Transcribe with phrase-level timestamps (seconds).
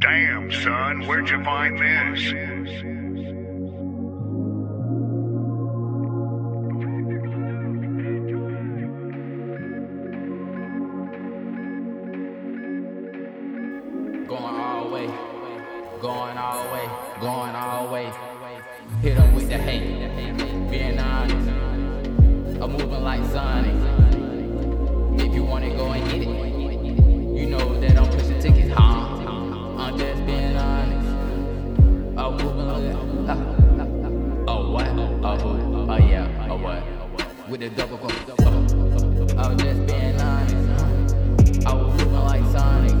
[0.00, 2.32] Damn, son, where'd you find this?
[14.26, 15.06] Going all the way,
[16.00, 16.88] going all the way,
[17.20, 18.10] going all the way.
[19.02, 21.50] Hit 'em with the hate, being honest.
[22.62, 23.99] I'm moving like Sonic.
[34.48, 34.88] Oh what?
[34.88, 35.90] Oh who?
[35.90, 36.48] Oh yeah.
[36.50, 36.82] Oh what?
[37.48, 38.08] With the double go.
[39.38, 41.66] I'm just being honest.
[41.66, 42.96] I was moving like Sonic.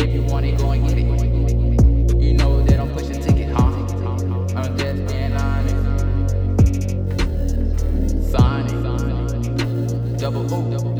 [0.00, 1.04] If you want it, go and get it.
[2.20, 3.62] You know that I'm pushing tickets, huh?
[4.56, 5.84] I'm just being honest.
[8.30, 8.78] Sonic.
[10.18, 10.99] Double O.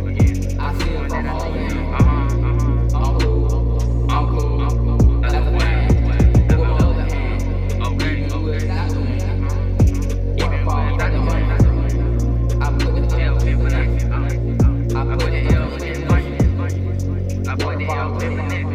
[18.35, 18.70] nigga.